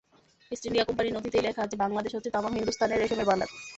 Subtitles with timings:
[0.51, 3.49] East India কোম্পানির নথিতেই লেখা আছে, বাংলাদেশ হচ্ছে তামাম হিন্দুস্তানের রেশমের ভান্ডার।